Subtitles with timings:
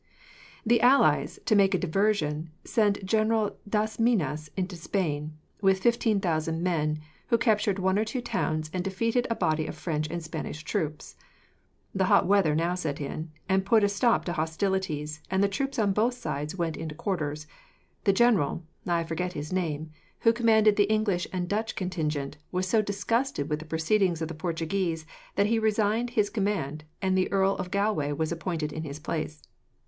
[0.65, 6.63] "The allies, to make a diversion, sent General Das Minas into Spain, with fifteen thousand
[6.63, 10.63] men, who captured one or two towns and defeated a body of French and Spanish
[10.63, 11.17] troops.
[11.93, 15.77] The hot weather now set in, and put a stop to hostilities, and the troops
[15.77, 17.45] on both sides went into quarters.
[18.05, 19.91] The general I forget his name
[20.21, 24.33] who commanded the English and Dutch contingent, was so disgusted with the proceedings of the
[24.33, 25.05] Portuguese
[25.35, 29.43] that he resigned his command, and the Earl of Galway was appointed in his place.